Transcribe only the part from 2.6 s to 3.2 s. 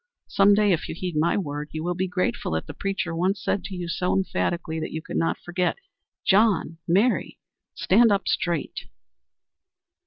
the preacher